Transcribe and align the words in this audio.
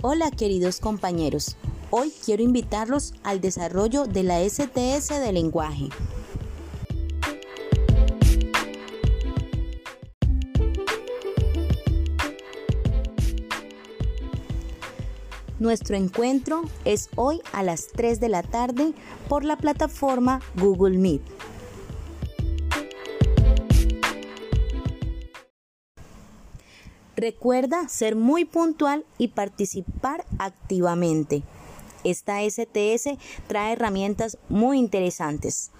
Hola 0.00 0.30
queridos 0.30 0.78
compañeros, 0.78 1.56
hoy 1.90 2.12
quiero 2.24 2.44
invitarlos 2.44 3.14
al 3.24 3.40
desarrollo 3.40 4.06
de 4.06 4.22
la 4.22 4.38
STS 4.48 5.08
de 5.08 5.32
lenguaje. 5.32 5.88
Nuestro 15.58 15.96
encuentro 15.96 16.62
es 16.84 17.10
hoy 17.16 17.40
a 17.52 17.64
las 17.64 17.88
3 17.88 18.20
de 18.20 18.28
la 18.28 18.44
tarde 18.44 18.92
por 19.28 19.44
la 19.44 19.56
plataforma 19.56 20.40
Google 20.54 20.96
Meet. 20.96 21.22
Recuerda 27.18 27.88
ser 27.88 28.14
muy 28.14 28.44
puntual 28.44 29.04
y 29.18 29.28
participar 29.28 30.24
activamente. 30.38 31.42
Esta 32.04 32.48
STS 32.48 33.18
trae 33.48 33.72
herramientas 33.72 34.38
muy 34.48 34.78
interesantes. 34.78 35.72